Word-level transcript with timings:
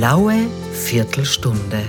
blaue 0.00 0.46
Viertelstunde. 0.72 1.82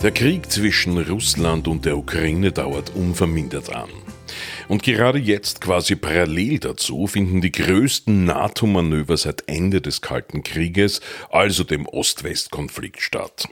Der 0.00 0.12
Krieg 0.12 0.48
zwischen 0.48 0.96
Russland 0.96 1.66
und 1.66 1.84
der 1.84 1.98
Ukraine 1.98 2.52
dauert 2.52 2.94
unvermindert 2.94 3.74
an. 3.74 3.88
Und 4.68 4.84
gerade 4.84 5.18
jetzt, 5.18 5.60
quasi 5.60 5.96
parallel 5.96 6.60
dazu, 6.60 7.08
finden 7.08 7.40
die 7.40 7.50
größten 7.50 8.26
NATO-Manöver 8.26 9.16
seit 9.16 9.48
Ende 9.48 9.80
des 9.80 10.02
Kalten 10.02 10.44
Krieges, 10.44 11.00
also 11.30 11.64
dem 11.64 11.84
Ost-West-Konflikt 11.84 13.02
statt. 13.02 13.48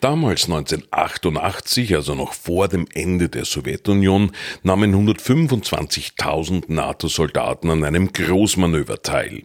Damals 0.00 0.44
1988, 0.44 1.94
also 1.94 2.14
noch 2.14 2.32
vor 2.32 2.68
dem 2.68 2.86
Ende 2.94 3.28
der 3.28 3.44
Sowjetunion, 3.44 4.32
nahmen 4.62 4.94
125.000 4.94 6.64
NATO-Soldaten 6.68 7.70
an 7.70 7.84
einem 7.84 8.12
Großmanöver 8.12 9.02
teil. 9.02 9.42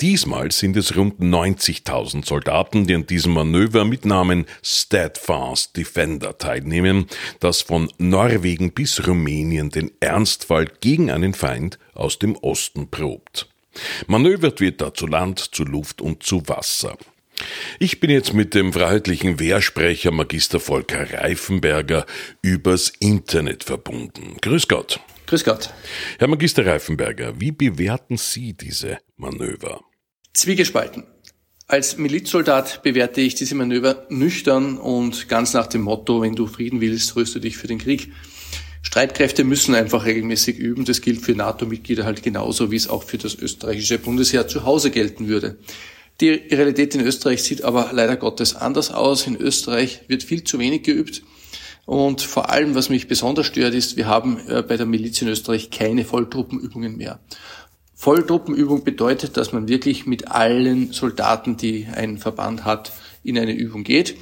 Diesmal 0.00 0.50
sind 0.52 0.76
es 0.76 0.96
rund 0.96 1.20
90.000 1.20 2.24
Soldaten, 2.24 2.86
die 2.86 2.94
an 2.94 3.06
diesem 3.06 3.34
Manöver 3.34 3.84
mit 3.84 4.04
Namen 4.04 4.46
Steadfast 4.62 5.76
Defender 5.76 6.38
teilnehmen, 6.38 7.06
das 7.40 7.60
von 7.60 7.90
Norwegen 7.98 8.72
bis 8.72 9.06
Rumänien 9.06 9.70
den 9.70 9.90
Ernstfall 10.00 10.66
gegen 10.80 11.10
einen 11.10 11.34
Feind 11.34 11.78
aus 11.94 12.18
dem 12.18 12.36
Osten 12.36 12.88
probt. 12.88 13.48
Manövert 14.06 14.60
wird 14.60 14.80
da 14.80 14.94
zu 14.94 15.06
Land, 15.06 15.38
zu 15.38 15.64
Luft 15.64 16.00
und 16.00 16.22
zu 16.22 16.42
Wasser. 16.48 16.96
Ich 17.78 18.00
bin 18.00 18.10
jetzt 18.10 18.34
mit 18.34 18.54
dem 18.54 18.72
freiheitlichen 18.72 19.38
Wehrsprecher 19.38 20.10
Magister 20.10 20.60
Volker 20.60 21.12
Reifenberger 21.12 22.06
übers 22.42 22.92
Internet 23.00 23.64
verbunden. 23.64 24.36
Grüß 24.40 24.68
Gott. 24.68 25.00
Grüß 25.26 25.44
Gott. 25.44 25.70
Herr 26.18 26.28
Magister 26.28 26.66
Reifenberger, 26.66 27.40
wie 27.40 27.52
bewerten 27.52 28.16
Sie 28.16 28.52
diese 28.52 28.98
Manöver? 29.16 29.80
Zwiegespalten. 30.32 31.04
Als 31.66 31.98
Milizsoldat 31.98 32.82
bewerte 32.82 33.20
ich 33.20 33.36
diese 33.36 33.54
Manöver 33.54 34.06
nüchtern 34.08 34.76
und 34.76 35.28
ganz 35.28 35.52
nach 35.52 35.68
dem 35.68 35.82
Motto, 35.82 36.20
wenn 36.20 36.34
du 36.34 36.48
Frieden 36.48 36.80
willst, 36.80 37.14
rüste 37.14 37.38
dich 37.38 37.56
für 37.56 37.68
den 37.68 37.78
Krieg. 37.78 38.12
Streitkräfte 38.82 39.44
müssen 39.44 39.76
einfach 39.76 40.04
regelmäßig 40.04 40.58
üben. 40.58 40.84
Das 40.84 41.00
gilt 41.00 41.20
für 41.20 41.36
NATO-Mitglieder 41.36 42.04
halt 42.04 42.24
genauso, 42.24 42.72
wie 42.72 42.76
es 42.76 42.88
auch 42.88 43.04
für 43.04 43.18
das 43.18 43.36
österreichische 43.36 43.98
Bundesheer 43.98 44.48
zu 44.48 44.64
Hause 44.64 44.90
gelten 44.90 45.28
würde. 45.28 45.58
Die 46.20 46.28
Realität 46.28 46.94
in 46.94 47.00
Österreich 47.00 47.42
sieht 47.42 47.64
aber 47.64 47.90
leider 47.92 48.16
Gottes 48.16 48.54
anders 48.54 48.90
aus. 48.90 49.26
In 49.26 49.36
Österreich 49.36 50.02
wird 50.08 50.22
viel 50.22 50.44
zu 50.44 50.58
wenig 50.58 50.82
geübt. 50.82 51.22
Und 51.86 52.20
vor 52.20 52.50
allem, 52.50 52.74
was 52.74 52.90
mich 52.90 53.08
besonders 53.08 53.46
stört, 53.46 53.74
ist, 53.74 53.96
wir 53.96 54.06
haben 54.06 54.38
äh, 54.48 54.62
bei 54.62 54.76
der 54.76 54.86
Miliz 54.86 55.20
in 55.22 55.28
Österreich 55.28 55.70
keine 55.70 56.04
Volltruppenübungen 56.04 56.96
mehr. 56.96 57.20
Volltruppenübung 57.94 58.84
bedeutet, 58.84 59.36
dass 59.36 59.52
man 59.52 59.68
wirklich 59.68 60.06
mit 60.06 60.28
allen 60.28 60.92
Soldaten, 60.92 61.56
die 61.56 61.86
ein 61.92 62.18
Verband 62.18 62.64
hat, 62.64 62.92
in 63.24 63.38
eine 63.38 63.52
Übung 63.52 63.82
geht. 63.82 64.14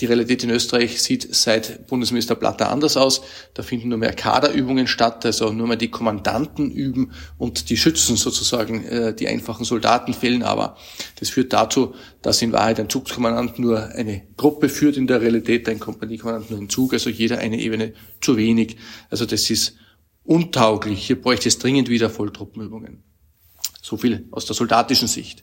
Die 0.00 0.06
Realität 0.06 0.44
in 0.44 0.50
Österreich 0.50 1.02
sieht 1.02 1.34
seit 1.34 1.88
Bundesminister 1.88 2.36
Platter 2.36 2.70
anders 2.70 2.96
aus. 2.96 3.22
Da 3.54 3.64
finden 3.64 3.88
nur 3.88 3.98
mehr 3.98 4.12
Kaderübungen 4.12 4.86
statt, 4.86 5.26
also 5.26 5.52
nur 5.52 5.66
mehr 5.66 5.76
die 5.76 5.90
Kommandanten 5.90 6.70
üben 6.70 7.12
und 7.36 7.68
die 7.68 7.76
Schützen 7.76 8.16
sozusagen, 8.16 8.84
äh, 8.84 9.14
die 9.14 9.26
einfachen 9.26 9.64
Soldaten 9.64 10.14
fehlen 10.14 10.44
aber. 10.44 10.76
Das 11.18 11.30
führt 11.30 11.52
dazu, 11.52 11.94
dass 12.22 12.40
in 12.42 12.52
Wahrheit 12.52 12.78
ein 12.78 12.88
Zugskommandant 12.88 13.58
nur 13.58 13.88
eine 13.88 14.22
Gruppe 14.36 14.68
führt, 14.68 14.96
in 14.96 15.08
der 15.08 15.20
Realität 15.20 15.68
ein 15.68 15.80
Kompaniekommandant 15.80 16.50
nur 16.50 16.60
einen 16.60 16.70
Zug, 16.70 16.92
also 16.92 17.10
jeder 17.10 17.38
eine 17.38 17.58
Ebene 17.58 17.92
zu 18.20 18.36
wenig. 18.36 18.76
Also 19.10 19.26
das 19.26 19.50
ist 19.50 19.74
untauglich. 20.22 21.06
Hier 21.06 21.20
bräuchte 21.20 21.48
es 21.48 21.58
dringend 21.58 21.88
wieder 21.88 22.08
Volltruppenübungen. 22.08 23.02
So 23.82 23.96
viel 23.96 24.28
aus 24.30 24.44
der 24.44 24.54
soldatischen 24.54 25.08
Sicht. 25.08 25.42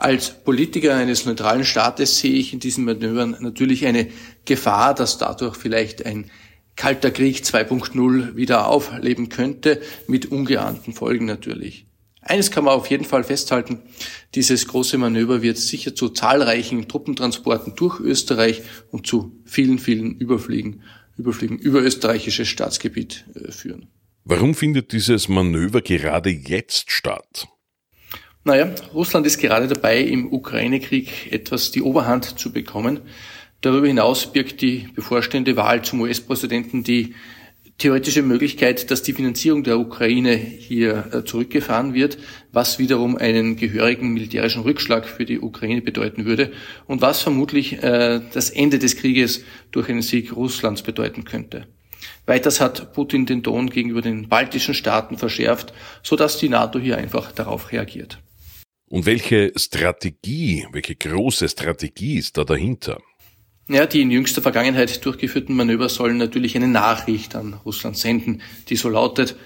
Als 0.00 0.30
Politiker 0.30 0.94
eines 0.94 1.26
neutralen 1.26 1.62
Staates 1.62 2.18
sehe 2.18 2.32
ich 2.32 2.54
in 2.54 2.58
diesen 2.58 2.86
Manövern 2.86 3.36
natürlich 3.40 3.84
eine 3.84 4.08
Gefahr, 4.46 4.94
dass 4.94 5.18
dadurch 5.18 5.56
vielleicht 5.56 6.06
ein 6.06 6.30
kalter 6.74 7.10
Krieg 7.10 7.42
2.0 7.42 8.34
wieder 8.34 8.66
aufleben 8.66 9.28
könnte, 9.28 9.82
mit 10.06 10.24
ungeahnten 10.32 10.94
Folgen 10.94 11.26
natürlich. 11.26 11.84
Eines 12.22 12.50
kann 12.50 12.64
man 12.64 12.72
auf 12.72 12.88
jeden 12.88 13.04
Fall 13.04 13.24
festhalten, 13.24 13.82
dieses 14.34 14.66
große 14.68 14.96
Manöver 14.96 15.42
wird 15.42 15.58
sicher 15.58 15.94
zu 15.94 16.08
zahlreichen 16.08 16.88
Truppentransporten 16.88 17.74
durch 17.76 18.00
Österreich 18.00 18.62
und 18.90 19.06
zu 19.06 19.38
vielen, 19.44 19.78
vielen 19.78 20.16
Überfliegen, 20.16 20.82
Überfliegen 21.18 21.58
über 21.58 21.82
österreichisches 21.82 22.48
Staatsgebiet 22.48 23.26
äh, 23.34 23.52
führen. 23.52 23.88
Warum 24.24 24.54
findet 24.54 24.92
dieses 24.92 25.28
Manöver 25.28 25.82
gerade 25.82 26.30
jetzt 26.30 26.90
statt? 26.90 27.48
Naja, 28.42 28.70
Russland 28.94 29.26
ist 29.26 29.38
gerade 29.38 29.68
dabei, 29.68 30.00
im 30.00 30.32
Ukraine-Krieg 30.32 31.30
etwas 31.30 31.72
die 31.72 31.82
Oberhand 31.82 32.38
zu 32.38 32.52
bekommen. 32.52 33.00
Darüber 33.60 33.86
hinaus 33.86 34.32
birgt 34.32 34.62
die 34.62 34.88
bevorstehende 34.94 35.56
Wahl 35.56 35.82
zum 35.82 36.00
US-Präsidenten 36.00 36.82
die 36.82 37.14
theoretische 37.76 38.22
Möglichkeit, 38.22 38.90
dass 38.90 39.02
die 39.02 39.12
Finanzierung 39.12 39.62
der 39.62 39.78
Ukraine 39.78 40.36
hier 40.36 41.08
äh, 41.12 41.24
zurückgefahren 41.24 41.92
wird, 41.92 42.16
was 42.50 42.78
wiederum 42.78 43.16
einen 43.16 43.56
gehörigen 43.56 44.12
militärischen 44.14 44.62
Rückschlag 44.62 45.06
für 45.06 45.26
die 45.26 45.40
Ukraine 45.40 45.82
bedeuten 45.82 46.24
würde 46.24 46.52
und 46.86 47.02
was 47.02 47.20
vermutlich 47.22 47.82
äh, 47.82 48.20
das 48.32 48.48
Ende 48.48 48.78
des 48.78 48.96
Krieges 48.96 49.44
durch 49.70 49.88
einen 49.90 50.02
Sieg 50.02 50.34
Russlands 50.34 50.82
bedeuten 50.82 51.24
könnte. 51.24 51.66
Weiters 52.24 52.60
hat 52.60 52.94
Putin 52.94 53.26
den 53.26 53.42
Ton 53.42 53.68
gegenüber 53.68 54.00
den 54.00 54.28
baltischen 54.28 54.74
Staaten 54.74 55.18
verschärft, 55.18 55.74
sodass 56.02 56.38
die 56.38 56.48
NATO 56.48 56.78
hier 56.78 56.96
einfach 56.96 57.32
darauf 57.32 57.72
reagiert. 57.72 58.18
Und 58.90 59.06
welche 59.06 59.52
Strategie, 59.54 60.66
welche 60.72 60.96
große 60.96 61.48
Strategie 61.48 62.18
ist 62.18 62.36
da 62.36 62.42
dahinter? 62.42 63.00
Ja, 63.68 63.86
die 63.86 64.00
in 64.00 64.10
jüngster 64.10 64.42
Vergangenheit 64.42 65.04
durchgeführten 65.06 65.54
Manöver 65.54 65.88
sollen 65.88 66.16
natürlich 66.16 66.56
eine 66.56 66.66
Nachricht 66.66 67.36
an 67.36 67.54
Russland 67.64 67.96
senden, 67.96 68.42
die 68.68 68.74
so 68.74 68.88
lautet, 68.88 69.36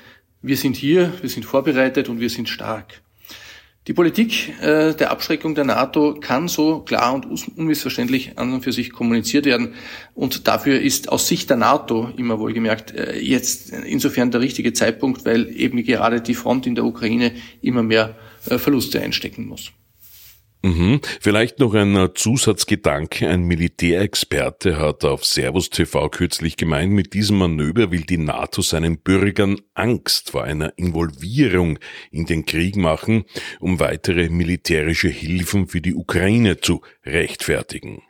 wir 0.40 0.56
sind 0.56 0.76
hier, 0.76 1.12
wir 1.20 1.28
sind 1.28 1.44
vorbereitet 1.44 2.08
und 2.08 2.20
wir 2.20 2.30
sind 2.30 2.48
stark. 2.48 3.02
Die 3.86 3.92
Politik 3.92 4.54
äh, 4.62 4.94
der 4.94 5.10
Abschreckung 5.10 5.54
der 5.54 5.64
NATO 5.64 6.14
kann 6.18 6.48
so 6.48 6.80
klar 6.80 7.12
und 7.12 7.26
unmissverständlich 7.26 8.38
an 8.38 8.54
und 8.54 8.62
für 8.62 8.72
sich 8.72 8.92
kommuniziert 8.94 9.44
werden. 9.44 9.74
Und 10.14 10.48
dafür 10.48 10.80
ist 10.80 11.10
aus 11.10 11.28
Sicht 11.28 11.50
der 11.50 11.58
NATO 11.58 12.10
immer 12.16 12.38
wohlgemerkt 12.38 12.94
äh, 12.94 13.18
jetzt 13.18 13.72
insofern 13.72 14.30
der 14.30 14.40
richtige 14.40 14.72
Zeitpunkt, 14.72 15.26
weil 15.26 15.54
eben 15.54 15.84
gerade 15.84 16.22
die 16.22 16.34
Front 16.34 16.66
in 16.66 16.74
der 16.74 16.86
Ukraine 16.86 17.34
immer 17.60 17.82
mehr 17.82 18.16
Verluste 18.44 19.00
einstecken 19.00 19.46
muss. 19.46 19.72
Mhm. 20.64 21.02
Vielleicht 21.20 21.58
noch 21.58 21.74
ein 21.74 22.08
Zusatzgedanke. 22.14 23.28
Ein 23.28 23.42
Militärexperte 23.42 24.78
hat 24.78 25.04
auf 25.04 25.26
Servus 25.26 25.68
TV 25.68 26.08
kürzlich 26.08 26.56
gemeint, 26.56 26.90
mit 26.90 27.12
diesem 27.12 27.36
Manöver 27.36 27.90
will 27.90 28.00
die 28.00 28.16
NATO 28.16 28.62
seinen 28.62 28.96
Bürgern 28.96 29.60
Angst 29.74 30.30
vor 30.30 30.44
einer 30.44 30.72
Involvierung 30.76 31.78
in 32.10 32.24
den 32.24 32.46
Krieg 32.46 32.76
machen, 32.76 33.24
um 33.60 33.78
weitere 33.78 34.30
militärische 34.30 35.08
Hilfen 35.08 35.68
für 35.68 35.82
die 35.82 35.94
Ukraine 35.94 36.58
zu 36.58 36.80
rechtfertigen. 37.04 38.00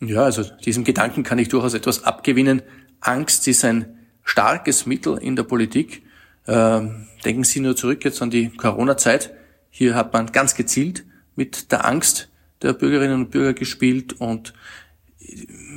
Ja, 0.00 0.22
also 0.22 0.44
diesem 0.64 0.84
Gedanken 0.84 1.24
kann 1.24 1.40
ich 1.40 1.48
durchaus 1.48 1.74
etwas 1.74 2.04
abgewinnen. 2.04 2.62
Angst 3.00 3.48
ist 3.48 3.64
ein 3.64 3.98
starkes 4.22 4.86
Mittel 4.86 5.18
in 5.18 5.34
der 5.34 5.42
Politik. 5.42 6.02
Ähm, 6.46 7.08
denken 7.24 7.42
Sie 7.42 7.58
nur 7.58 7.74
zurück 7.74 8.04
jetzt 8.04 8.22
an 8.22 8.30
die 8.30 8.50
Corona-Zeit. 8.50 9.34
Hier 9.70 9.94
hat 9.94 10.12
man 10.12 10.32
ganz 10.32 10.54
gezielt 10.54 11.04
mit 11.36 11.70
der 11.72 11.84
Angst 11.84 12.30
der 12.62 12.72
Bürgerinnen 12.72 13.14
und 13.14 13.30
Bürger 13.30 13.54
gespielt 13.54 14.14
und 14.14 14.52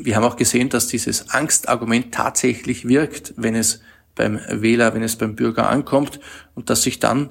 wir 0.01 0.15
haben 0.15 0.23
auch 0.23 0.37
gesehen, 0.37 0.69
dass 0.69 0.87
dieses 0.87 1.29
Angstargument 1.29 2.13
tatsächlich 2.13 2.87
wirkt, 2.87 3.33
wenn 3.37 3.55
es 3.55 3.81
beim 4.15 4.39
Wähler, 4.49 4.93
wenn 4.93 5.03
es 5.03 5.15
beim 5.15 5.35
Bürger 5.35 5.69
ankommt 5.69 6.19
und 6.55 6.69
dass 6.69 6.83
sich 6.83 6.99
dann 6.99 7.29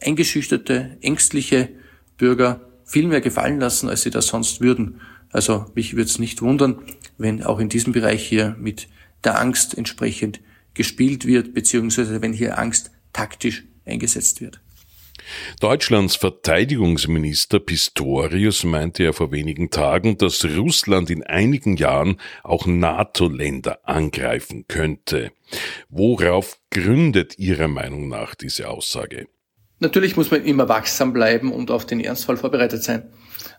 eingeschüchterte, 0.00 0.98
ängstliche 1.00 1.70
Bürger 2.16 2.68
viel 2.84 3.06
mehr 3.06 3.20
gefallen 3.20 3.58
lassen, 3.60 3.88
als 3.88 4.02
sie 4.02 4.10
das 4.10 4.26
sonst 4.26 4.60
würden. 4.60 5.00
Also 5.30 5.66
mich 5.74 5.94
würde 5.96 6.10
es 6.10 6.18
nicht 6.18 6.42
wundern, 6.42 6.82
wenn 7.18 7.42
auch 7.42 7.58
in 7.58 7.68
diesem 7.68 7.92
Bereich 7.92 8.26
hier 8.26 8.56
mit 8.58 8.88
der 9.24 9.40
Angst 9.40 9.76
entsprechend 9.76 10.40
gespielt 10.74 11.26
wird, 11.26 11.54
beziehungsweise 11.54 12.20
wenn 12.22 12.32
hier 12.32 12.58
Angst 12.58 12.90
taktisch 13.12 13.64
eingesetzt 13.86 14.40
wird. 14.40 14.60
Deutschlands 15.60 16.16
Verteidigungsminister 16.16 17.58
Pistorius 17.60 18.64
meinte 18.64 19.04
ja 19.04 19.12
vor 19.12 19.32
wenigen 19.32 19.70
Tagen, 19.70 20.18
dass 20.18 20.44
Russland 20.44 21.10
in 21.10 21.22
einigen 21.22 21.76
Jahren 21.76 22.20
auch 22.42 22.66
NATO-Länder 22.66 23.80
angreifen 23.84 24.66
könnte. 24.68 25.32
Worauf 25.88 26.58
gründet 26.70 27.38
Ihrer 27.38 27.68
Meinung 27.68 28.08
nach 28.08 28.34
diese 28.34 28.68
Aussage? 28.68 29.26
Natürlich 29.80 30.16
muss 30.16 30.30
man 30.30 30.44
immer 30.44 30.68
wachsam 30.68 31.12
bleiben 31.12 31.52
und 31.52 31.70
auf 31.70 31.84
den 31.84 32.00
Ernstfall 32.00 32.36
vorbereitet 32.36 32.82
sein. 32.82 33.10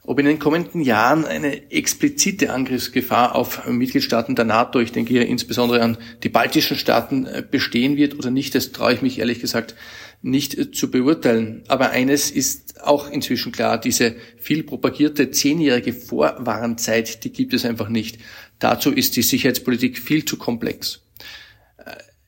Ob 0.04 0.18
in 0.20 0.26
den 0.26 0.40
kommenden 0.40 0.82
Jahren 0.82 1.26
eine 1.26 1.72
explizite 1.72 2.52
Angriffsgefahr 2.52 3.36
auf 3.36 3.68
Mitgliedstaaten 3.68 4.36
der 4.36 4.46
NATO, 4.46 4.80
ich 4.80 4.92
denke 4.92 5.14
hier 5.14 5.28
insbesondere 5.28 5.82
an 5.82 5.98
die 6.24 6.30
baltischen 6.30 6.78
Staaten, 6.78 7.28
bestehen 7.52 7.98
wird 7.98 8.18
oder 8.18 8.32
nicht, 8.32 8.56
das 8.56 8.72
traue 8.72 8.94
ich 8.94 9.02
mich 9.02 9.20
ehrlich 9.20 9.40
gesagt 9.40 9.76
nicht 10.26 10.76
zu 10.76 10.90
beurteilen. 10.90 11.64
Aber 11.68 11.92
eines 11.92 12.32
ist 12.32 12.82
auch 12.82 13.10
inzwischen 13.10 13.52
klar, 13.52 13.80
diese 13.80 14.16
viel 14.38 14.64
propagierte 14.64 15.30
zehnjährige 15.30 15.94
Vorwarnzeit, 15.94 17.24
die 17.24 17.32
gibt 17.32 17.54
es 17.54 17.64
einfach 17.64 17.90
nicht. 17.90 18.18
Dazu 18.60 18.92
ist 18.92 19.16
die 19.16 19.22
Sicherheitspolitik 19.22 20.00
viel 20.00 20.26
zu 20.26 20.38
komplex. 20.38 21.05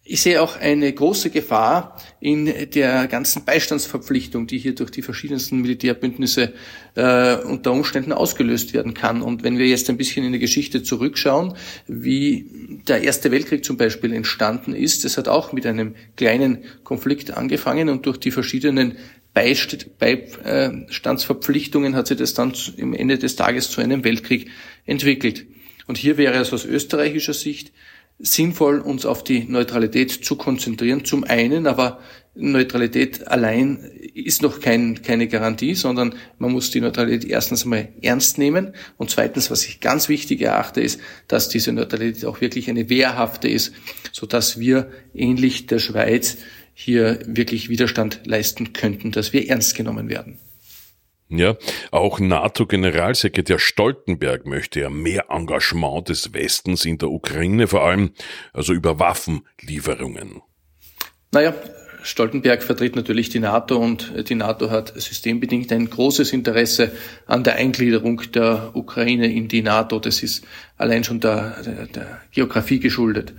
Ich 0.10 0.22
sehe 0.22 0.42
auch 0.42 0.56
eine 0.56 0.94
große 0.94 1.32
Gefahr 1.32 2.02
in 2.22 2.50
der 2.74 3.08
ganzen 3.08 3.44
Beistandsverpflichtung, 3.44 4.48
die 4.48 4.58
hier 4.58 4.74
durch 4.74 4.90
die 4.90 5.02
verschiedensten 5.02 5.60
Militärbündnisse 5.60 6.54
äh, 6.96 7.36
unter 7.36 7.74
Umständen 7.74 8.14
ausgelöst 8.14 8.74
werden 8.74 8.94
kann. 8.94 9.22
Und 9.22 9.44
wenn 9.44 9.58
wir 9.58 9.68
jetzt 9.68 9.90
ein 9.90 9.98
bisschen 9.98 10.24
in 10.24 10.32
die 10.32 10.40
Geschichte 10.40 10.82
zurückschauen, 10.82 11.56
wie 11.88 12.80
der 12.88 13.02
Erste 13.02 13.32
Weltkrieg 13.32 13.66
zum 13.66 13.76
Beispiel 13.76 14.14
entstanden 14.14 14.74
ist, 14.74 15.04
das 15.04 15.18
hat 15.18 15.28
auch 15.28 15.52
mit 15.52 15.66
einem 15.66 15.94
kleinen 16.16 16.60
Konflikt 16.86 17.32
angefangen 17.32 17.90
und 17.90 18.06
durch 18.06 18.18
die 18.18 18.32
verschiedenen 18.32 18.96
Beistandsverpflichtungen 19.34 21.98
hat 21.98 22.08
sich 22.08 22.18
das 22.18 22.34
dann 22.34 22.54
im 22.78 22.94
Ende 22.94 23.18
des 23.18 23.36
Tages 23.36 23.72
zu 23.72 23.82
einem 23.82 24.06
Weltkrieg 24.06 24.50
entwickelt. 24.86 25.48
Und 25.86 25.98
hier 25.98 26.18
wäre 26.18 26.40
es 26.40 26.54
aus 26.54 26.64
österreichischer 26.64 27.34
Sicht 27.34 27.74
sinnvoll, 28.20 28.80
uns 28.80 29.06
auf 29.06 29.24
die 29.24 29.44
Neutralität 29.44 30.12
zu 30.12 30.36
konzentrieren. 30.36 31.06
Zum 31.06 31.24
einen, 31.24 31.68
aber 31.68 32.00
Neutralität 32.34 33.28
allein 33.28 33.78
ist 34.14 34.42
noch 34.42 34.60
kein, 34.60 35.02
keine 35.02 35.28
Garantie, 35.28 35.76
sondern 35.76 36.16
man 36.38 36.52
muss 36.52 36.72
die 36.72 36.82
Neutralität 36.82 37.30
erstens 37.30 37.64
einmal 37.64 37.90
ernst 38.02 38.38
nehmen 38.38 38.74
und 38.98 39.10
zweitens, 39.10 39.50
was 39.50 39.66
ich 39.66 39.80
ganz 39.80 40.08
wichtig 40.10 40.42
erachte, 40.42 40.82
ist, 40.82 41.00
dass 41.28 41.50
diese 41.50 41.72
Neutralität 41.72 42.26
auch 42.26 42.42
wirklich 42.42 42.70
eine 42.70 42.90
wehrhafte 42.90 43.48
ist, 43.48 43.74
so 44.12 44.26
dass 44.26 44.60
wir 44.60 44.92
ähnlich 45.14 45.68
der 45.68 45.80
Schweiz 45.80 46.38
hier 46.74 47.20
wirklich 47.26 47.70
Widerstand 47.70 48.22
leisten 48.26 48.74
könnten, 48.74 49.12
dass 49.12 49.34
wir 49.34 49.50
ernst 49.50 49.76
genommen 49.76 50.10
werden. 50.10 50.38
Ja, 51.30 51.58
auch 51.92 52.20
NATO-Generalsekretär 52.20 53.60
Stoltenberg 53.60 54.46
möchte 54.46 54.80
ja 54.80 54.90
mehr 54.90 55.26
Engagement 55.30 56.08
des 56.08 56.34
Westens 56.34 56.86
in 56.86 56.98
der 56.98 57.10
Ukraine, 57.10 57.68
vor 57.68 57.84
allem 57.84 58.12
also 58.54 58.74
über 58.74 58.98
Waffenlieferungen. 59.00 60.42
Naja, 61.34 61.54
Stoltenberg 62.04 62.64
vertritt 62.64 62.96
natürlich 62.96 63.28
die 63.28 63.40
NATO 63.40 63.78
und 63.78 64.30
die 64.30 64.36
NATO 64.36 64.70
hat 64.70 64.94
systembedingt 64.96 65.74
ein 65.74 65.90
großes 65.90 66.32
Interesse 66.32 66.94
an 67.26 67.44
der 67.44 67.56
Eingliederung 67.56 68.22
der 68.34 68.72
Ukraine 68.74 69.32
in 69.32 69.50
die 69.50 69.62
NATO. 69.62 70.00
Das 70.00 70.24
ist 70.24 70.46
allein 70.78 71.04
schon 71.04 71.20
der, 71.20 71.62
der, 71.64 71.88
der 71.88 72.22
Geografie 72.32 72.80
geschuldet. 72.80 73.34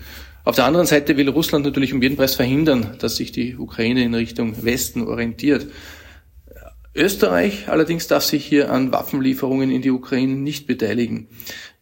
Auf 0.44 0.56
der 0.56 0.67
anderen 0.67 0.87
Seite 0.87 1.17
will 1.17 1.31
Russland 1.31 1.64
natürlich 1.64 1.94
um 1.94 2.02
jeden 2.02 2.17
Preis 2.17 2.34
verhindern, 2.34 2.96
dass 2.99 3.17
sich 3.17 3.32
die 3.32 3.56
Ukraine 3.56 4.02
in 4.02 4.14
Richtung 4.14 4.62
Westen 4.64 5.02
orientiert. 5.06 5.67
Österreich 6.94 7.69
allerdings 7.69 8.06
darf 8.08 8.25
sich 8.25 8.44
hier 8.44 8.70
an 8.70 8.93
Waffenlieferungen 8.93 9.70
in 9.70 9.82
die 9.82 9.90
Ukraine 9.90 10.35
nicht 10.35 10.67
beteiligen. 10.67 11.29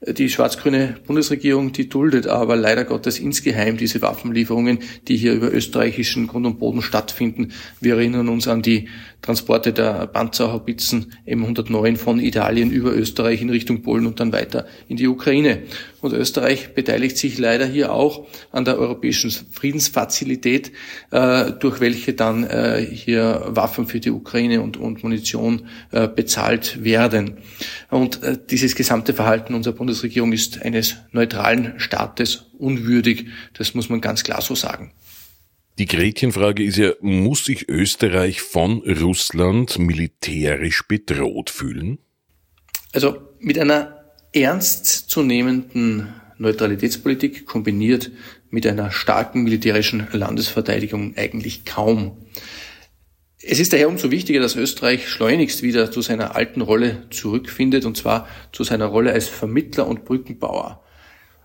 Die 0.03 0.29
schwarz-grüne 0.29 0.97
Bundesregierung, 1.07 1.73
die 1.73 1.89
duldet 1.89 2.27
aber 2.27 2.55
leider 2.55 2.85
Gottes 2.85 3.19
insgeheim 3.19 3.79
diese 3.79 4.03
Waffenlieferungen, 4.03 4.81
die 5.09 5.17
hier 5.17 5.33
über 5.33 5.51
österreichischen 5.51 6.27
Grund 6.27 6.45
und 6.45 6.59
Boden 6.59 6.83
stattfinden. 6.83 7.53
Wir 7.81 7.95
erinnern 7.95 8.29
uns 8.29 8.47
an 8.47 8.61
die 8.61 8.91
Transporte 9.23 9.73
der 9.73 10.07
Panzerhaubitzen 10.07 11.15
M109 11.27 11.97
von 11.97 12.21
Italien 12.21 12.71
über 12.71 12.95
Österreich 12.95 13.41
in 13.41 13.51
Richtung 13.51 13.83
Polen 13.83 14.07
und 14.07 14.21
dann 14.21 14.33
weiter 14.33 14.67
in 14.87 14.97
die 14.99 15.09
Ukraine. 15.09 15.63
Und 16.01 16.13
Österreich 16.13 16.75
beteiligt 16.75 17.19
sich 17.19 17.39
leider 17.39 17.67
hier 17.67 17.93
auch 17.93 18.29
an 18.53 18.65
der 18.65 18.79
europäischen 18.79 19.31
Friedensfazilität, 19.31 20.71
äh, 21.11 21.53
durch 21.59 21.81
welche 21.81 22.13
dann 22.13 22.45
äh, 22.45 22.87
hier 22.89 23.47
Waffen 23.49 23.89
für 23.89 23.99
die 23.99 24.13
Ukraine 24.13 24.61
und, 24.61 25.03
Munition 25.03 25.67
äh, 25.91 26.07
bezahlt 26.07 26.85
werden. 26.85 27.39
Und 27.91 28.21
dieses 28.51 28.77
gesamte 28.77 29.15
Verhalten 29.15 29.55
unserer 29.55 29.75
Bundesregierung 29.87 30.33
ist 30.33 30.63
eines 30.63 30.97
neutralen 31.13 31.79
Staates 31.79 32.47
unwürdig. 32.59 33.27
Das 33.55 33.73
muss 33.75 33.89
man 33.89 34.01
ganz 34.01 34.25
klar 34.25 34.43
so 34.43 34.57
sagen. 34.57 34.91
Die 35.79 35.87
Gretchenfrage 35.87 36.65
ist 36.65 36.77
ja, 36.77 36.91
muss 37.01 37.45
sich 37.45 37.69
Österreich 37.69 38.41
von 38.41 38.79
Russland 38.83 39.79
militärisch 39.79 40.83
bedroht 40.89 41.51
fühlen? 41.51 41.99
Also 42.93 43.29
mit 43.39 43.61
einer 43.61 44.11
ernstzunehmenden 44.33 46.13
Neutralitätspolitik 46.39 47.47
kombiniert 47.47 48.11
mit 48.51 48.67
einer 48.67 48.91
starken 48.91 49.45
militärischen 49.45 50.09
Landesverteidigung 50.11 51.17
eigentlich 51.17 51.65
kaum. 51.65 52.27
Es 53.49 53.61
ist 53.61 53.73
daher 53.73 53.89
umso 53.89 54.11
wichtiger, 54.11 54.41
dass 54.41 54.57
Österreich 54.57 55.09
schleunigst 55.09 55.63
wieder 55.63 55.93
zu 55.93 56.01
seiner 56.01 56.35
alten 56.35 56.63
Rolle 56.63 57.05
zurückfindet, 57.11 57.85
und 57.85 57.97
zwar 57.97 58.27
zu 58.51 58.65
seiner 58.65 58.87
Rolle 58.87 59.13
als 59.13 59.29
Vermittler 59.29 59.87
und 59.87 60.05
Brückenbauer. 60.05 60.83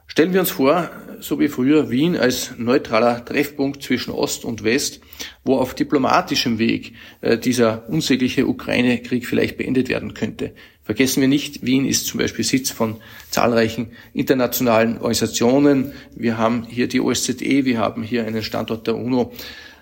Stellen 0.08 0.34
wir 0.34 0.40
uns 0.40 0.50
vor, 0.50 0.90
so 1.20 1.40
wie 1.40 1.48
früher 1.48 1.92
Wien 1.92 2.18
als 2.18 2.54
neutraler 2.58 3.24
Treffpunkt 3.24 3.84
zwischen 3.84 4.12
Ost 4.12 4.46
und 4.46 4.64
West, 4.64 5.02
wo 5.44 5.58
auf 5.58 5.76
diplomatischem 5.76 6.58
Weg 6.58 6.96
äh, 7.22 7.38
dieser 7.38 7.88
unsägliche 7.88 8.48
Ukraine-Krieg 8.48 9.28
vielleicht 9.28 9.58
beendet 9.58 9.88
werden 9.88 10.16
könnte. 10.16 10.56
Vergessen 10.84 11.22
wir 11.22 11.28
nicht, 11.28 11.64
Wien 11.64 11.86
ist 11.86 12.08
zum 12.08 12.20
Beispiel 12.20 12.44
Sitz 12.44 12.72
von 12.72 12.98
zahlreichen 13.30 13.92
internationalen 14.14 14.96
Organisationen. 14.96 15.94
Wir 16.16 16.40
haben 16.40 16.66
hier 16.68 16.88
die 16.88 17.00
OSZE, 17.00 17.64
wir 17.66 17.78
haben 17.78 18.02
hier 18.02 18.26
einen 18.26 18.42
Standort 18.42 18.88
der 18.88 18.96
UNO. 18.96 19.32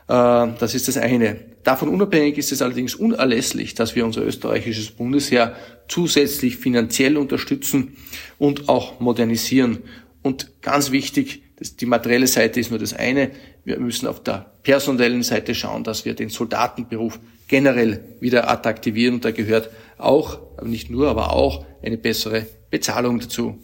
Äh, 0.09 0.47
das 0.59 0.75
ist 0.75 0.89
das 0.89 0.97
eine. 0.97 1.39
Davon 1.63 1.89
unabhängig 1.89 2.37
ist 2.37 2.51
es 2.51 2.61
allerdings 2.61 2.95
unerlässlich, 2.95 3.75
dass 3.75 3.95
wir 3.95 4.05
unser 4.05 4.23
österreichisches 4.25 4.91
Bundesheer 4.91 5.55
zusätzlich 5.87 6.57
finanziell 6.57 7.17
unterstützen 7.17 7.97
und 8.37 8.69
auch 8.69 8.99
modernisieren. 8.99 9.79
Und 10.21 10.61
ganz 10.61 10.91
wichtig, 10.91 11.43
die 11.79 11.85
materielle 11.85 12.27
Seite 12.27 12.59
ist 12.59 12.69
nur 12.69 12.79
das 12.79 12.93
eine. 12.93 13.31
Wir 13.65 13.79
müssen 13.79 14.07
auf 14.07 14.23
der 14.23 14.53
personellen 14.63 15.23
Seite 15.23 15.53
schauen, 15.53 15.83
dass 15.83 16.05
wir 16.05 16.13
den 16.13 16.29
Soldatenberuf 16.29 17.19
generell 17.47 18.03
wieder 18.21 18.49
attraktivieren. 18.49 19.15
Und 19.15 19.25
da 19.25 19.31
gehört 19.31 19.69
auch, 19.97 20.39
nicht 20.63 20.89
nur, 20.89 21.09
aber 21.09 21.33
auch 21.33 21.65
eine 21.83 21.97
bessere 21.97 22.45
Bezahlung 22.69 23.19
dazu. 23.19 23.57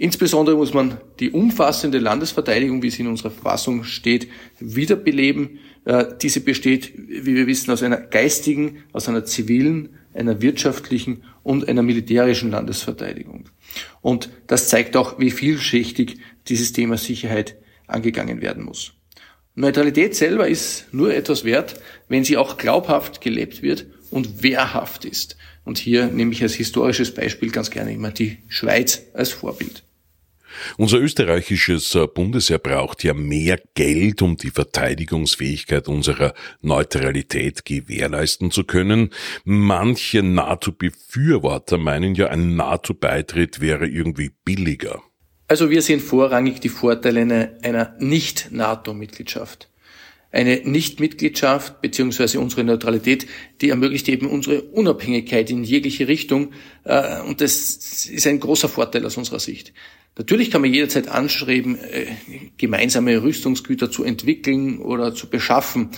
Insbesondere 0.00 0.56
muss 0.56 0.72
man 0.72 0.96
die 1.18 1.30
umfassende 1.30 1.98
Landesverteidigung, 1.98 2.82
wie 2.82 2.88
sie 2.88 3.02
in 3.02 3.08
unserer 3.08 3.30
Verfassung 3.30 3.84
steht, 3.84 4.28
wiederbeleben. 4.58 5.58
Äh, 5.84 6.06
diese 6.22 6.40
besteht, 6.40 6.94
wie 6.96 7.34
wir 7.34 7.46
wissen, 7.46 7.70
aus 7.70 7.82
einer 7.82 7.98
geistigen, 7.98 8.82
aus 8.94 9.10
einer 9.10 9.26
zivilen, 9.26 9.90
einer 10.14 10.40
wirtschaftlichen 10.40 11.24
und 11.42 11.68
einer 11.68 11.82
militärischen 11.82 12.50
Landesverteidigung. 12.50 13.50
Und 14.00 14.30
das 14.46 14.68
zeigt 14.68 14.96
auch, 14.96 15.18
wie 15.18 15.30
vielschichtig 15.30 16.16
dieses 16.48 16.72
Thema 16.72 16.96
Sicherheit 16.96 17.56
angegangen 17.86 18.40
werden 18.40 18.64
muss. 18.64 18.94
Neutralität 19.54 20.16
selber 20.16 20.48
ist 20.48 20.86
nur 20.92 21.12
etwas 21.14 21.44
wert, 21.44 21.78
wenn 22.08 22.24
sie 22.24 22.38
auch 22.38 22.56
glaubhaft 22.56 23.20
gelebt 23.20 23.60
wird 23.60 23.84
und 24.10 24.42
wehrhaft 24.42 25.04
ist. 25.04 25.36
Und 25.66 25.76
hier 25.76 26.06
nehme 26.06 26.32
ich 26.32 26.42
als 26.42 26.54
historisches 26.54 27.12
Beispiel 27.12 27.50
ganz 27.50 27.70
gerne 27.70 27.92
immer 27.92 28.12
die 28.12 28.38
Schweiz 28.48 29.02
als 29.12 29.28
Vorbild. 29.28 29.84
Unser 30.76 30.98
österreichisches 30.98 31.94
äh, 31.94 32.06
Bundesheer 32.06 32.58
braucht 32.58 33.04
ja 33.04 33.14
mehr 33.14 33.60
Geld, 33.74 34.22
um 34.22 34.36
die 34.36 34.50
Verteidigungsfähigkeit 34.50 35.88
unserer 35.88 36.34
Neutralität 36.60 37.64
gewährleisten 37.64 38.50
zu 38.50 38.64
können. 38.64 39.10
Manche 39.44 40.22
NATO-Befürworter 40.22 41.78
meinen 41.78 42.14
ja, 42.14 42.28
ein 42.28 42.56
NATO-Beitritt 42.56 43.60
wäre 43.60 43.86
irgendwie 43.86 44.30
billiger. 44.44 45.02
Also 45.48 45.70
wir 45.70 45.82
sehen 45.82 46.00
vorrangig 46.00 46.60
die 46.60 46.68
Vorteile 46.68 47.58
einer 47.62 47.96
Nicht-NATO-Mitgliedschaft. 47.98 49.69
Eine 50.32 50.60
Nichtmitgliedschaft 50.64 51.80
beziehungsweise 51.80 52.38
unsere 52.38 52.62
Neutralität, 52.62 53.26
die 53.60 53.70
ermöglicht 53.70 54.08
eben 54.08 54.28
unsere 54.28 54.62
Unabhängigkeit 54.62 55.50
in 55.50 55.64
jegliche 55.64 56.06
Richtung. 56.06 56.52
Äh, 56.84 57.20
und 57.22 57.40
das 57.40 58.06
ist 58.06 58.26
ein 58.26 58.38
großer 58.40 58.68
Vorteil 58.68 59.04
aus 59.04 59.16
unserer 59.16 59.40
Sicht. 59.40 59.72
Natürlich 60.18 60.50
kann 60.50 60.60
man 60.60 60.72
jederzeit 60.72 61.08
anstreben, 61.08 61.76
äh, 61.76 62.06
gemeinsame 62.58 63.22
Rüstungsgüter 63.22 63.90
zu 63.90 64.04
entwickeln 64.04 64.78
oder 64.78 65.14
zu 65.14 65.28
beschaffen. 65.28 65.90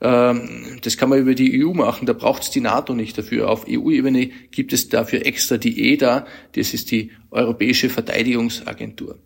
Ähm, 0.00 0.78
das 0.82 0.96
kann 0.96 1.08
man 1.08 1.18
über 1.20 1.34
die 1.34 1.64
EU 1.64 1.72
machen, 1.72 2.06
da 2.06 2.12
braucht 2.12 2.42
es 2.42 2.50
die 2.50 2.60
NATO 2.60 2.94
nicht 2.94 3.18
dafür. 3.18 3.50
Auf 3.50 3.66
EU-Ebene 3.68 4.30
gibt 4.50 4.72
es 4.72 4.88
dafür 4.88 5.26
extra 5.26 5.58
die 5.58 5.92
EDA, 5.92 6.26
das 6.52 6.74
ist 6.74 6.90
die 6.90 7.10
Europäische 7.30 7.90
Verteidigungsagentur. 7.90 9.18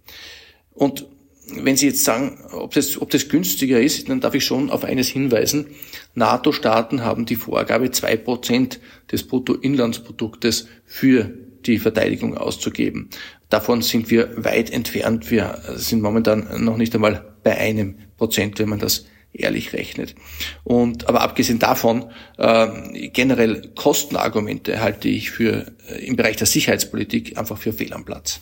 Und 0.72 1.06
wenn 1.52 1.76
Sie 1.76 1.86
jetzt 1.86 2.04
sagen, 2.04 2.38
ob 2.52 2.72
das, 2.74 3.00
ob 3.00 3.10
das 3.10 3.28
günstiger 3.28 3.80
ist, 3.80 4.08
dann 4.08 4.20
darf 4.20 4.34
ich 4.34 4.44
schon 4.44 4.70
auf 4.70 4.84
eines 4.84 5.08
hinweisen. 5.08 5.66
NATO-Staaten 6.14 7.02
haben 7.02 7.26
die 7.26 7.36
Vorgabe, 7.36 7.90
zwei 7.90 8.16
Prozent 8.16 8.80
des 9.12 9.26
Bruttoinlandsproduktes 9.26 10.68
für 10.84 11.32
die 11.66 11.78
Verteidigung 11.78 12.36
auszugeben. 12.36 13.10
Davon 13.50 13.82
sind 13.82 14.10
wir 14.10 14.44
weit 14.44 14.70
entfernt. 14.70 15.30
Wir 15.30 15.60
sind 15.76 16.02
momentan 16.02 16.64
noch 16.64 16.76
nicht 16.76 16.94
einmal 16.94 17.34
bei 17.42 17.56
einem 17.56 17.96
Prozent, 18.16 18.58
wenn 18.58 18.68
man 18.68 18.78
das 18.78 19.06
ehrlich 19.32 19.72
rechnet. 19.72 20.14
Und 20.62 21.08
aber 21.08 21.20
abgesehen 21.20 21.58
davon 21.58 22.10
äh, 22.38 23.08
generell 23.08 23.72
Kostenargumente 23.74 24.80
halte 24.80 25.08
ich 25.08 25.30
für 25.30 25.66
äh, 25.88 26.06
im 26.06 26.16
Bereich 26.16 26.36
der 26.36 26.46
Sicherheitspolitik 26.46 27.36
einfach 27.36 27.58
für 27.58 27.72
fehl 27.72 27.92
am 27.92 28.04
Platz. 28.04 28.40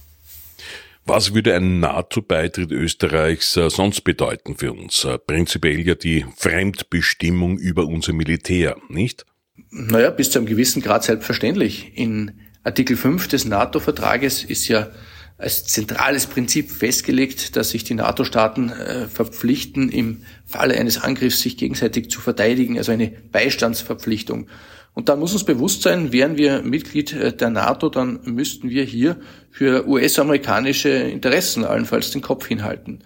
Was 1.04 1.34
würde 1.34 1.54
ein 1.54 1.80
NATO-Beitritt 1.80 2.70
Österreichs 2.70 3.56
äh, 3.56 3.70
sonst 3.70 4.02
bedeuten 4.02 4.56
für 4.56 4.72
uns? 4.72 5.04
Äh, 5.04 5.18
prinzipiell 5.18 5.80
ja 5.80 5.94
die 5.94 6.24
Fremdbestimmung 6.36 7.58
über 7.58 7.86
unser 7.86 8.12
Militär, 8.12 8.76
nicht? 8.88 9.26
Naja, 9.70 10.10
bis 10.10 10.30
zu 10.30 10.38
einem 10.38 10.46
gewissen 10.46 10.80
Grad 10.80 11.02
selbstverständlich. 11.02 11.92
In 11.96 12.40
Artikel 12.62 12.96
5 12.96 13.26
des 13.26 13.44
NATO-Vertrages 13.44 14.44
ist 14.44 14.68
ja 14.68 14.90
als 15.38 15.64
zentrales 15.64 16.26
Prinzip 16.26 16.70
festgelegt, 16.70 17.56
dass 17.56 17.70
sich 17.70 17.82
die 17.82 17.94
NATO-Staaten 17.94 18.70
äh, 18.70 19.08
verpflichten, 19.08 19.88
im 19.88 20.22
Falle 20.44 20.78
eines 20.78 21.02
Angriffs 21.02 21.40
sich 21.40 21.56
gegenseitig 21.56 22.10
zu 22.10 22.20
verteidigen, 22.20 22.78
also 22.78 22.92
eine 22.92 23.08
Beistandsverpflichtung. 23.08 24.46
Und 24.94 25.08
dann 25.08 25.18
muss 25.18 25.32
uns 25.32 25.44
bewusst 25.44 25.82
sein, 25.82 26.12
wären 26.12 26.36
wir 26.36 26.62
Mitglied 26.62 27.12
äh, 27.12 27.34
der 27.34 27.50
NATO, 27.50 27.88
dann 27.88 28.20
müssten 28.24 28.70
wir 28.70 28.84
hier 28.84 29.16
für 29.50 29.88
US-amerikanische 29.88 30.90
Interessen 30.90 31.64
allenfalls 31.64 32.10
den 32.10 32.20
Kopf 32.20 32.46
hinhalten. 32.46 33.02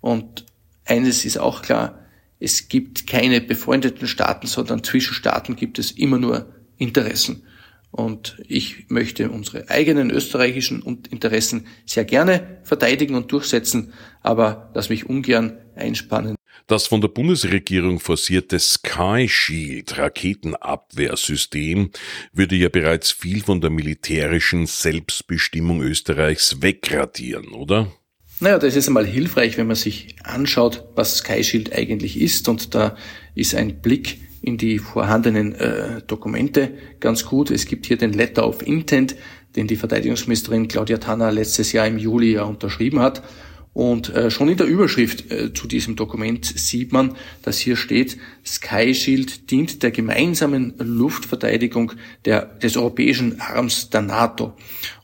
Und 0.00 0.44
eines 0.84 1.24
ist 1.24 1.38
auch 1.38 1.62
klar, 1.62 2.00
es 2.40 2.68
gibt 2.68 3.06
keine 3.06 3.40
befreundeten 3.40 4.06
Staaten, 4.06 4.46
sondern 4.46 4.84
zwischen 4.84 5.14
Staaten 5.14 5.56
gibt 5.56 5.78
es 5.78 5.90
immer 5.90 6.18
nur 6.18 6.52
Interessen. 6.76 7.42
Und 7.90 8.36
ich 8.46 8.90
möchte 8.90 9.30
unsere 9.30 9.70
eigenen 9.70 10.10
österreichischen 10.10 10.82
Interessen 11.10 11.66
sehr 11.86 12.04
gerne 12.04 12.58
verteidigen 12.62 13.14
und 13.14 13.32
durchsetzen, 13.32 13.92
aber 14.22 14.70
lass 14.74 14.90
mich 14.90 15.08
ungern 15.08 15.58
einspannen. 15.74 16.37
Das 16.66 16.86
von 16.86 17.00
der 17.00 17.08
Bundesregierung 17.08 18.00
forcierte 18.00 18.58
Sky 18.58 19.26
Shield 19.28 19.96
Raketenabwehrsystem 19.98 21.90
würde 22.32 22.56
ja 22.56 22.68
bereits 22.68 23.10
viel 23.10 23.42
von 23.42 23.60
der 23.60 23.70
militärischen 23.70 24.66
Selbstbestimmung 24.66 25.80
Österreichs 25.82 26.60
wegradieren, 26.60 27.48
oder? 27.48 27.90
Naja, 28.40 28.58
das 28.58 28.76
ist 28.76 28.86
einmal 28.86 29.06
hilfreich, 29.06 29.58
wenn 29.58 29.66
man 29.66 29.76
sich 29.76 30.14
anschaut, 30.22 30.84
was 30.94 31.18
Sky 31.18 31.42
Shield 31.42 31.74
eigentlich 31.74 32.20
ist. 32.20 32.48
Und 32.48 32.74
da 32.74 32.96
ist 33.34 33.54
ein 33.54 33.80
Blick 33.80 34.20
in 34.42 34.56
die 34.56 34.78
vorhandenen 34.78 35.54
äh, 35.54 36.02
Dokumente 36.06 36.70
ganz 37.00 37.24
gut. 37.24 37.50
Es 37.50 37.66
gibt 37.66 37.86
hier 37.86 37.96
den 37.96 38.12
Letter 38.12 38.46
of 38.46 38.64
Intent, 38.64 39.16
den 39.56 39.66
die 39.66 39.76
Verteidigungsministerin 39.76 40.68
Claudia 40.68 40.98
Tanner 40.98 41.32
letztes 41.32 41.72
Jahr 41.72 41.86
im 41.86 41.98
Juli 41.98 42.34
ja 42.34 42.44
unterschrieben 42.44 43.00
hat. 43.00 43.22
Und 43.72 44.08
äh, 44.14 44.30
schon 44.30 44.48
in 44.48 44.56
der 44.56 44.66
Überschrift 44.66 45.30
äh, 45.30 45.52
zu 45.52 45.68
diesem 45.68 45.94
Dokument 45.94 46.44
sieht 46.44 46.92
man, 46.92 47.16
dass 47.42 47.58
hier 47.58 47.76
steht, 47.76 48.18
Sky 48.44 48.94
Shield 48.94 49.50
dient 49.50 49.82
der 49.82 49.90
gemeinsamen 49.90 50.74
Luftverteidigung 50.78 51.92
der, 52.24 52.46
des 52.46 52.76
europäischen 52.76 53.40
Arms 53.40 53.90
der 53.90 54.02
NATO. 54.02 54.54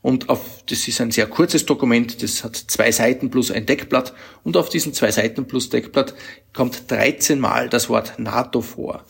Und 0.01 0.29
auf, 0.29 0.63
das 0.65 0.87
ist 0.87 0.99
ein 0.99 1.11
sehr 1.11 1.27
kurzes 1.27 1.65
Dokument, 1.65 2.21
das 2.21 2.43
hat 2.43 2.55
zwei 2.55 2.91
Seiten 2.91 3.29
plus 3.29 3.51
ein 3.51 3.65
Deckblatt. 3.65 4.13
Und 4.43 4.57
auf 4.57 4.69
diesen 4.69 4.93
zwei 4.93 5.11
Seiten 5.11 5.45
plus 5.45 5.69
Deckblatt 5.69 6.13
kommt 6.51 6.91
13 6.91 7.39
Mal 7.39 7.69
das 7.69 7.87
Wort 7.89 8.19
NATO 8.19 8.61
vor. 8.61 9.05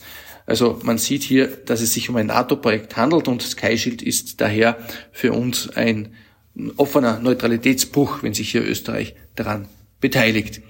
Also 0.46 0.80
man 0.84 0.98
sieht 0.98 1.24
hier, 1.24 1.48
dass 1.48 1.82
es 1.82 1.94
sich 1.94 2.10
um 2.10 2.18
ein 2.18 2.28
NATO-Projekt 2.28 2.98
handelt 2.98 3.28
und 3.28 3.42
Sky 3.42 3.78
Shield 3.78 4.02
ist 4.02 4.42
daher 4.42 4.78
für 5.12 5.32
uns 5.34 5.70
ein 5.76 6.14
offener 6.78 7.20
Neutralitätsbruch, 7.20 8.24
wenn 8.24 8.34
sich 8.34 8.52
hier 8.52 8.64
Österreich 8.64 9.16
daran 9.36 9.68
beteiligt. 10.00 10.62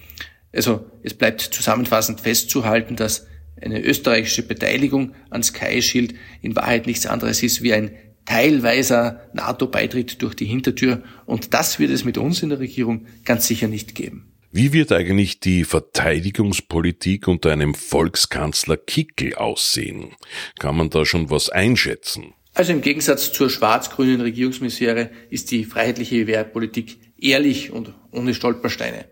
Also 0.54 0.90
es 1.04 1.14
bleibt 1.14 1.42
zusammenfassend 1.42 2.22
festzuhalten, 2.22 2.96
dass 2.96 3.28
eine 3.62 3.82
österreichische 3.82 4.44
Beteiligung 4.44 5.14
an 5.30 5.44
Sky 5.44 5.82
Shield 5.82 6.16
in 6.42 6.56
Wahrheit 6.56 6.88
nichts 6.88 7.06
anderes 7.06 7.42
ist 7.44 7.62
wie 7.62 7.74
ein 7.74 7.92
teilweiser 8.26 9.22
NATO-Beitritt 9.34 10.22
durch 10.22 10.36
die 10.36 10.46
Hintertür. 10.46 11.04
Und 11.26 11.54
das 11.54 11.80
wird 11.80 11.92
es 11.92 12.04
mit 12.04 12.18
uns 12.18 12.42
in 12.42 12.50
der 12.50 12.60
Regierung 12.60 13.06
ganz 13.24 13.48
sicher 13.48 13.68
nicht 13.68 13.96
geben. 13.96 14.32
Wie 14.52 14.72
wird 14.72 14.92
eigentlich 14.92 15.42
die 15.42 15.66
Verteidigungspolitik 15.66 17.28
unter 17.28 17.52
einem 17.52 17.76
Volkskanzler 17.76 18.78
Kickel 18.78 19.36
aussehen? 19.36 20.12
Kann 20.60 20.78
man 20.78 20.90
da 20.90 21.06
schon 21.06 21.30
was 21.30 21.50
einschätzen? 21.50 22.34
Also 22.56 22.72
im 22.72 22.80
Gegensatz 22.80 23.34
zur 23.34 23.50
schwarz-grünen 23.50 24.22
Regierungsmisere 24.22 25.10
ist 25.30 25.52
die 25.52 25.66
freiheitliche 25.66 26.26
Wehrpolitik 26.26 26.98
ehrlich 27.20 27.72
und 27.72 27.94
ohne 28.12 28.34
Stolpersteine. 28.34 29.04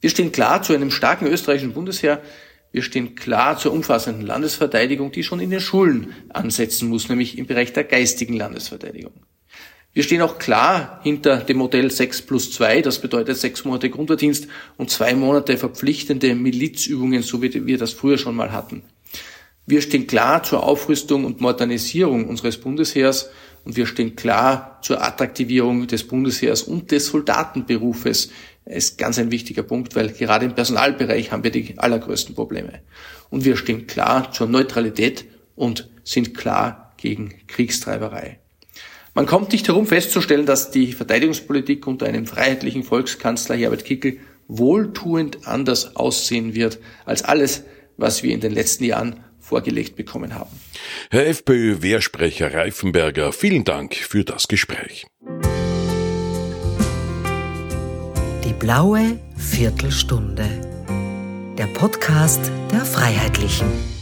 Wir 0.00 0.10
stehen 0.10 0.30
klar 0.30 0.62
zu 0.62 0.74
einem 0.74 0.92
starken 0.92 1.26
österreichischen 1.26 1.72
Bundesheer. 1.72 2.22
Wir 2.70 2.82
stehen 2.82 3.16
klar 3.16 3.58
zur 3.58 3.72
umfassenden 3.72 4.24
Landesverteidigung, 4.24 5.10
die 5.10 5.24
schon 5.24 5.40
in 5.40 5.50
den 5.50 5.60
Schulen 5.60 6.14
ansetzen 6.28 6.88
muss, 6.88 7.08
nämlich 7.08 7.36
im 7.36 7.46
Bereich 7.46 7.72
der 7.72 7.82
geistigen 7.82 8.34
Landesverteidigung. 8.34 9.24
Wir 9.92 10.04
stehen 10.04 10.22
auch 10.22 10.38
klar 10.38 11.00
hinter 11.02 11.38
dem 11.38 11.56
Modell 11.56 11.90
6 11.90 12.22
plus 12.22 12.52
2, 12.52 12.82
das 12.82 13.00
bedeutet 13.00 13.38
sechs 13.38 13.64
Monate 13.64 13.90
Grundverdienst 13.90 14.46
und 14.76 14.90
zwei 14.90 15.14
Monate 15.14 15.58
verpflichtende 15.58 16.36
Milizübungen, 16.36 17.22
so 17.22 17.42
wie 17.42 17.66
wir 17.66 17.78
das 17.78 17.92
früher 17.92 18.18
schon 18.18 18.36
mal 18.36 18.52
hatten. 18.52 18.84
Wir 19.70 19.82
stehen 19.82 20.06
klar 20.06 20.42
zur 20.42 20.62
Aufrüstung 20.62 21.26
und 21.26 21.42
Modernisierung 21.42 22.26
unseres 22.26 22.56
Bundesheers 22.56 23.28
und 23.66 23.76
wir 23.76 23.84
stehen 23.84 24.16
klar 24.16 24.78
zur 24.80 25.02
Attraktivierung 25.04 25.86
des 25.86 26.04
Bundesheers 26.04 26.62
und 26.62 26.90
des 26.90 27.08
Soldatenberufes. 27.08 28.30
Das 28.64 28.74
ist 28.74 28.96
ganz 28.96 29.18
ein 29.18 29.30
wichtiger 29.30 29.62
Punkt, 29.62 29.94
weil 29.94 30.08
gerade 30.08 30.46
im 30.46 30.54
Personalbereich 30.54 31.32
haben 31.32 31.44
wir 31.44 31.50
die 31.50 31.74
allergrößten 31.76 32.34
Probleme. 32.34 32.80
Und 33.28 33.44
wir 33.44 33.58
stehen 33.58 33.86
klar 33.86 34.32
zur 34.32 34.46
Neutralität 34.46 35.26
und 35.54 35.90
sind 36.02 36.34
klar 36.34 36.94
gegen 36.96 37.34
Kriegstreiberei. 37.46 38.38
Man 39.12 39.26
kommt 39.26 39.52
nicht 39.52 39.68
herum 39.68 39.86
festzustellen, 39.86 40.46
dass 40.46 40.70
die 40.70 40.94
Verteidigungspolitik 40.94 41.86
unter 41.86 42.06
einem 42.06 42.24
freiheitlichen 42.24 42.84
Volkskanzler 42.84 43.56
Herbert 43.56 43.84
Kickel 43.84 44.16
wohltuend 44.46 45.46
anders 45.46 45.94
aussehen 45.94 46.54
wird 46.54 46.78
als 47.04 47.22
alles, 47.22 47.64
was 47.98 48.22
wir 48.22 48.32
in 48.32 48.40
den 48.40 48.52
letzten 48.52 48.84
Jahren 48.84 49.24
vorgelegt 49.48 49.96
bekommen 49.96 50.34
haben. 50.34 50.50
Herr 51.10 51.26
FPÖ-Wehrsprecher 51.26 52.52
Reifenberger, 52.52 53.32
vielen 53.32 53.64
Dank 53.64 53.94
für 53.94 54.24
das 54.24 54.48
Gespräch. 54.48 55.06
Die 58.44 58.52
blaue 58.58 59.18
Viertelstunde. 59.36 60.48
Der 61.58 61.66
Podcast 61.66 62.52
der 62.72 62.84
Freiheitlichen. 62.84 63.97